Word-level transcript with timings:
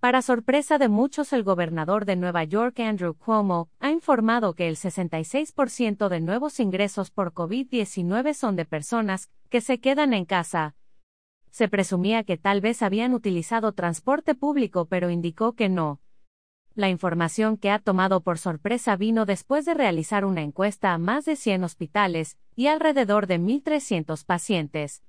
Para 0.00 0.22
sorpresa 0.22 0.78
de 0.78 0.88
muchos, 0.88 1.32
el 1.32 1.42
gobernador 1.42 2.04
de 2.04 2.14
Nueva 2.14 2.44
York, 2.44 2.78
Andrew 2.78 3.14
Cuomo, 3.14 3.68
ha 3.80 3.90
informado 3.90 4.54
que 4.54 4.68
el 4.68 4.76
66% 4.76 6.08
de 6.08 6.20
nuevos 6.20 6.60
ingresos 6.60 7.10
por 7.10 7.32
COVID-19 7.32 8.34
son 8.34 8.54
de 8.54 8.64
personas 8.64 9.28
que 9.48 9.60
se 9.60 9.80
quedan 9.80 10.14
en 10.14 10.24
casa. 10.24 10.76
Se 11.50 11.68
presumía 11.68 12.22
que 12.22 12.36
tal 12.36 12.60
vez 12.60 12.82
habían 12.82 13.12
utilizado 13.12 13.72
transporte 13.72 14.36
público, 14.36 14.84
pero 14.84 15.10
indicó 15.10 15.54
que 15.54 15.68
no. 15.68 16.00
La 16.76 16.88
información 16.88 17.56
que 17.56 17.72
ha 17.72 17.80
tomado 17.80 18.20
por 18.20 18.38
sorpresa 18.38 18.94
vino 18.94 19.26
después 19.26 19.64
de 19.64 19.74
realizar 19.74 20.24
una 20.24 20.42
encuesta 20.42 20.92
a 20.92 20.98
más 20.98 21.24
de 21.24 21.34
100 21.34 21.64
hospitales 21.64 22.38
y 22.54 22.68
alrededor 22.68 23.26
de 23.26 23.40
1.300 23.40 24.24
pacientes. 24.24 25.02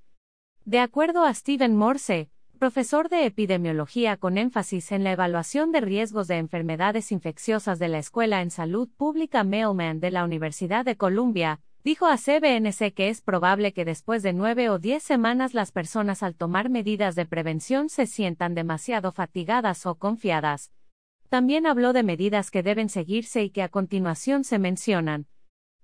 De 0.66 0.80
acuerdo 0.80 1.26
a 1.26 1.34
Stephen 1.36 1.76
Morse, 1.76 2.32
profesor 2.60 3.08
de 3.08 3.26
epidemiología 3.26 4.18
con 4.18 4.38
énfasis 4.38 4.92
en 4.92 5.06
la 5.06 5.14
evaluación 5.14 5.72
de 5.72 5.80
riesgos 5.80 6.28
de 6.28 6.38
enfermedades 6.38 7.14
infecciosas 7.14 7.80
de 7.80 7.88
la 7.88 8.00
Escuela 8.00 8.42
en 8.42 8.52
Salud 8.52 8.90
Pública 8.98 9.46
Mailman 9.46 10.02
de 10.02 10.12
la 10.12 10.26
Universidad 10.26 10.84
de 10.84 10.98
Columbia, 10.98 11.62
dijo 11.86 12.06
a 12.06 12.18
CBNC 12.18 12.94
que 12.94 13.08
es 13.08 13.22
probable 13.22 13.72
que 13.72 13.86
después 13.86 14.24
de 14.24 14.34
nueve 14.34 14.70
o 14.70 14.78
diez 14.78 15.04
semanas 15.04 15.54
las 15.54 15.72
personas 15.72 16.22
al 16.22 16.36
tomar 16.36 16.70
medidas 16.70 17.16
de 17.16 17.26
prevención 17.26 17.88
se 17.88 18.06
sientan 18.06 18.56
demasiado 18.56 19.14
fatigadas 19.14 19.86
o 19.86 19.96
confiadas. 19.96 20.74
También 21.30 21.66
habló 21.66 21.94
de 21.94 22.04
medidas 22.04 22.52
que 22.52 22.62
deben 22.62 22.90
seguirse 22.90 23.42
y 23.42 23.52
que 23.52 23.64
a 23.64 23.70
continuación 23.70 24.44
se 24.44 24.60
mencionan. 24.60 25.28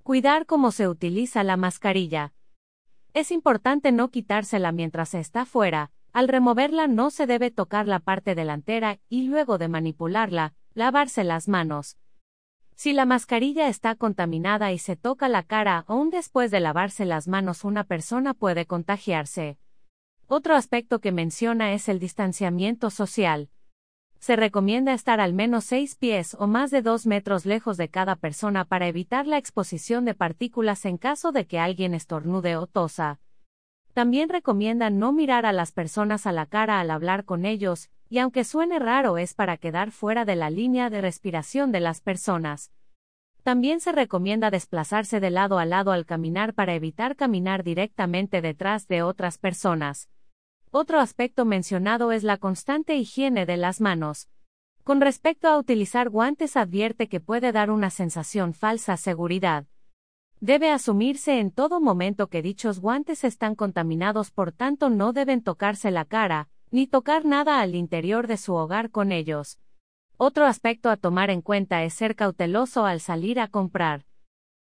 Cuidar 0.04 0.46
cómo 0.46 0.74
se 0.74 0.90
utiliza 0.90 1.44
la 1.46 1.56
mascarilla. 1.56 2.34
Es 3.14 3.32
importante 3.32 3.94
no 3.94 4.12
quitársela 4.12 4.74
mientras 4.74 5.14
está 5.14 5.46
fuera, 5.46 5.92
al 6.16 6.30
removerla 6.30 6.88
no 6.88 7.12
se 7.12 7.28
debe 7.28 7.52
tocar 7.52 7.90
la 7.90 8.00
parte 8.00 8.36
delantera 8.36 9.00
y 9.10 9.28
luego 9.28 9.58
de 9.58 9.68
manipularla, 9.68 10.54
lavarse 10.74 11.26
las 11.26 11.50
manos. 11.50 11.98
Si 12.74 12.94
la 12.94 13.04
mascarilla 13.04 13.68
está 13.68 13.96
contaminada 13.96 14.72
y 14.72 14.80
se 14.80 14.96
toca 14.96 15.28
la 15.28 15.44
cara 15.44 15.84
aún 15.90 16.12
después 16.12 16.52
de 16.52 16.62
lavarse 16.62 17.04
las 17.04 17.28
manos 17.28 17.66
una 17.66 17.84
persona 17.84 18.34
puede 18.34 18.66
contagiarse. 18.66 19.58
Otro 20.28 20.56
aspecto 20.56 21.02
que 21.02 21.12
menciona 21.12 21.74
es 21.74 21.90
el 21.90 22.00
distanciamiento 22.00 22.92
social. 22.92 23.50
Se 24.18 24.38
recomienda 24.38 24.94
estar 24.94 25.20
al 25.20 25.34
menos 25.34 25.66
seis 25.66 25.96
pies 25.96 26.34
o 26.40 26.48
más 26.48 26.72
de 26.72 26.82
dos 26.82 27.06
metros 27.06 27.46
lejos 27.46 27.76
de 27.76 27.90
cada 27.90 28.16
persona 28.16 28.64
para 28.64 28.88
evitar 28.88 29.28
la 29.28 29.38
exposición 29.38 30.06
de 30.06 30.14
partículas 30.14 30.86
en 30.86 30.98
caso 30.98 31.34
de 31.34 31.46
que 31.46 31.60
alguien 31.60 31.94
estornude 31.94 32.56
o 32.56 32.68
tosa. 32.68 33.20
También 33.96 34.28
recomienda 34.28 34.90
no 34.90 35.14
mirar 35.14 35.46
a 35.46 35.54
las 35.54 35.72
personas 35.72 36.28
a 36.28 36.34
la 36.34 36.48
cara 36.48 36.82
al 36.82 36.92
hablar 36.92 37.24
con 37.24 37.46
ellos, 37.46 37.90
y 38.10 38.18
aunque 38.20 38.44
suene 38.44 38.78
raro 38.78 39.18
es 39.18 39.34
para 39.34 39.56
quedar 39.56 39.92
fuera 39.92 40.26
de 40.26 40.36
la 40.36 40.50
línea 40.50 40.90
de 40.90 41.00
respiración 41.00 41.72
de 41.72 41.80
las 41.80 42.02
personas. 42.02 42.74
También 43.44 43.80
se 43.80 43.94
recomienda 43.94 44.52
desplazarse 44.52 45.22
de 45.22 45.30
lado 45.30 45.60
a 45.60 45.66
lado 45.66 45.94
al 45.94 46.06
caminar 46.06 46.54
para 46.54 46.74
evitar 46.74 47.16
caminar 47.16 47.64
directamente 47.64 48.42
detrás 48.42 48.90
de 48.90 49.02
otras 49.02 49.38
personas. 49.38 50.10
Otro 50.72 51.00
aspecto 51.00 51.46
mencionado 51.46 52.12
es 52.12 52.24
la 52.24 52.36
constante 52.36 52.98
higiene 52.98 53.46
de 53.46 53.56
las 53.56 53.80
manos. 53.80 54.28
Con 54.84 55.00
respecto 55.00 55.48
a 55.48 55.58
utilizar 55.58 56.10
guantes 56.10 56.58
advierte 56.58 57.08
que 57.08 57.22
puede 57.22 57.54
dar 57.54 57.72
una 57.72 57.90
sensación 57.90 58.54
falsa 58.54 58.98
seguridad. 58.98 59.68
Debe 60.46 60.70
asumirse 60.70 61.40
en 61.40 61.50
todo 61.50 61.82
momento 61.82 62.28
que 62.28 62.44
dichos 62.44 62.80
guantes 62.80 63.24
están 63.24 63.56
contaminados, 63.56 64.30
por 64.30 64.52
tanto 64.52 64.92
no 64.92 65.12
deben 65.12 65.42
tocarse 65.42 65.90
la 65.90 66.06
cara, 66.06 66.50
ni 66.70 66.86
tocar 66.86 67.26
nada 67.26 67.62
al 67.62 67.74
interior 67.74 68.28
de 68.28 68.38
su 68.38 68.54
hogar 68.54 68.92
con 68.92 69.12
ellos. 69.12 69.58
Otro 70.18 70.46
aspecto 70.46 70.92
a 70.92 70.98
tomar 70.98 71.32
en 71.32 71.42
cuenta 71.42 71.84
es 71.84 71.96
ser 71.96 72.16
cauteloso 72.16 72.86
al 72.86 73.00
salir 73.00 73.40
a 73.40 73.48
comprar. 73.48 74.06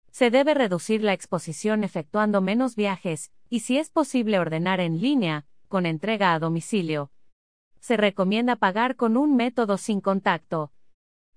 Se 0.09 0.31
debe 0.31 0.53
reducir 0.53 1.03
la 1.03 1.11
exposición 1.11 1.83
efectuando 1.83 2.39
menos 2.39 2.77
viajes, 2.77 3.33
y 3.49 3.59
si 3.59 3.77
es 3.77 3.89
posible 3.89 4.39
ordenar 4.39 4.79
en 4.79 5.01
línea, 5.01 5.45
con 5.67 5.85
entrega 5.85 6.33
a 6.33 6.39
domicilio. 6.39 7.11
Se 7.81 7.97
recomienda 7.97 8.55
pagar 8.55 8.95
con 8.95 9.17
un 9.17 9.35
método 9.35 9.77
sin 9.77 9.99
contacto. 9.99 10.71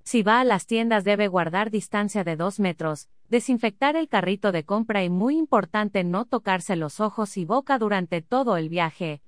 Si 0.07 0.23
va 0.23 0.39
a 0.39 0.45
las 0.45 0.69
tiendas 0.69 1.03
debe 1.03 1.27
guardar 1.27 1.73
distancia 1.73 2.23
de 2.23 2.37
2 2.37 2.61
metros, 2.61 3.09
desinfectar 3.29 3.97
el 3.97 4.09
carrito 4.09 4.53
de 4.53 4.65
compra 4.65 5.03
y 5.03 5.11
muy 5.11 5.37
importante 5.37 6.05
no 6.05 6.27
tocarse 6.27 6.77
los 6.77 7.01
ojos 7.01 7.37
y 7.37 7.45
boca 7.45 7.77
durante 7.77 8.23
todo 8.23 8.57
el 8.57 8.69
viaje. 8.69 9.21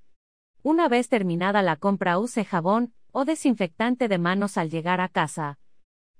Una 0.63 0.89
vez 0.89 1.09
terminada 1.09 1.63
la 1.63 1.75
compra 1.75 2.21
use 2.21 2.45
jabón 2.45 2.95
o 3.11 3.25
desinfectante 3.25 4.07
de 4.07 4.19
manos 4.19 4.57
al 4.57 4.71
llegar 4.71 5.01
a 5.01 5.09
casa. 5.09 5.59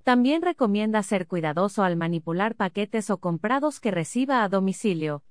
También 0.03 0.41
recomienda 0.41 1.03
ser 1.03 1.25
cuidadoso 1.25 1.83
al 1.83 1.95
manipular 1.95 2.55
paquetes 2.55 3.09
o 3.11 3.17
comprados 3.17 3.79
que 3.79 3.91
reciba 3.91 4.43
a 4.43 4.49
domicilio. 4.49 5.23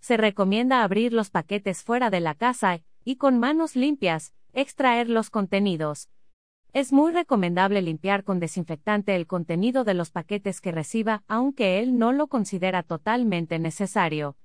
Se 0.00 0.18
recomienda 0.18 0.82
abrir 0.82 1.14
los 1.14 1.30
paquetes 1.30 1.82
fuera 1.82 2.10
de 2.10 2.20
la 2.20 2.34
casa 2.34 2.80
y 3.02 3.16
con 3.16 3.38
manos 3.38 3.76
limpias, 3.76 4.34
extraer 4.52 5.08
los 5.08 5.30
contenidos. 5.30 6.10
Es 6.78 6.92
muy 6.92 7.10
recomendable 7.10 7.82
limpiar 7.82 8.22
con 8.22 8.38
desinfectante 8.38 9.16
el 9.16 9.26
contenido 9.26 9.82
de 9.82 9.94
los 9.94 10.12
paquetes 10.12 10.60
que 10.60 10.70
reciba, 10.70 11.24
aunque 11.26 11.80
él 11.80 11.98
no 11.98 12.12
lo 12.12 12.28
considera 12.28 12.84
totalmente 12.84 13.58
necesario. 13.58 14.36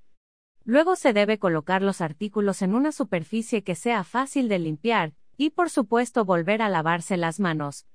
Luego 0.63 0.95
se 0.95 1.13
debe 1.13 1.37
colocar 1.37 1.83
los 1.83 2.01
artículos 2.01 2.63
en 2.63 2.73
una 2.73 2.91
superficie 2.91 3.63
que 3.63 3.75
sea 3.75 4.03
fácil 4.03 4.49
de 4.49 4.57
limpiar, 4.57 5.13
y 5.37 5.51
por 5.51 5.69
supuesto 5.69 6.25
volver 6.25 6.63
a 6.63 6.69
lavarse 6.69 7.17
las 7.17 7.39
manos. 7.39 7.85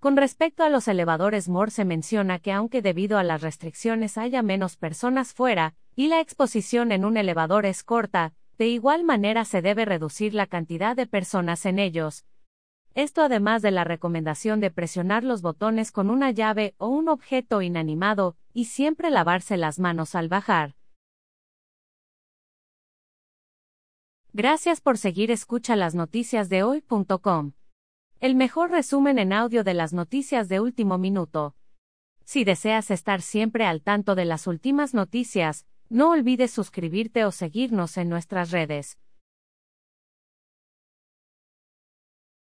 Con 0.00 0.16
respecto 0.16 0.64
a 0.64 0.70
los 0.70 0.88
elevadores 0.88 1.50
Morse 1.50 1.84
menciona 1.84 2.38
que 2.38 2.52
aunque 2.52 2.80
debido 2.80 3.18
a 3.18 3.24
las 3.24 3.42
restricciones 3.42 4.16
haya 4.16 4.40
menos 4.40 4.78
personas 4.78 5.34
fuera, 5.34 5.74
y 5.94 6.08
la 6.08 6.20
exposición 6.20 6.92
en 6.92 7.04
un 7.04 7.18
elevador 7.18 7.66
es 7.66 7.84
corta, 7.84 8.32
de 8.56 8.68
igual 8.68 9.04
manera 9.04 9.44
se 9.44 9.60
debe 9.60 9.84
reducir 9.84 10.32
la 10.32 10.46
cantidad 10.46 10.96
de 10.96 11.06
personas 11.06 11.66
en 11.66 11.78
ellos, 11.78 12.24
esto 12.94 13.22
además 13.22 13.62
de 13.62 13.70
la 13.70 13.84
recomendación 13.84 14.60
de 14.60 14.70
presionar 14.70 15.24
los 15.24 15.42
botones 15.42 15.92
con 15.92 16.10
una 16.10 16.30
llave 16.30 16.74
o 16.78 16.88
un 16.88 17.08
objeto 17.08 17.62
inanimado, 17.62 18.36
y 18.52 18.66
siempre 18.66 19.10
lavarse 19.10 19.56
las 19.56 19.78
manos 19.78 20.14
al 20.14 20.28
bajar. 20.28 20.74
Gracias 24.34 24.80
por 24.80 24.96
seguir 24.96 25.30
escucha 25.30 25.76
las 25.76 25.94
noticias 25.94 26.48
de 26.48 26.62
hoy.com. 26.62 27.52
El 28.18 28.34
mejor 28.34 28.70
resumen 28.70 29.18
en 29.18 29.32
audio 29.32 29.64
de 29.64 29.74
las 29.74 29.92
noticias 29.92 30.48
de 30.48 30.60
último 30.60 30.96
minuto. 30.96 31.54
Si 32.24 32.44
deseas 32.44 32.90
estar 32.90 33.20
siempre 33.20 33.66
al 33.66 33.82
tanto 33.82 34.14
de 34.14 34.24
las 34.24 34.46
últimas 34.46 34.94
noticias, 34.94 35.66
no 35.90 36.10
olvides 36.10 36.50
suscribirte 36.50 37.24
o 37.26 37.32
seguirnos 37.32 37.98
en 37.98 38.08
nuestras 38.08 38.50
redes. 38.50 38.98